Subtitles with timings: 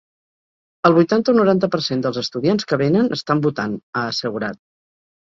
[0.89, 4.61] El vuitanta o noranta per cent dels estudiants que venen estan votant, ha assegurat.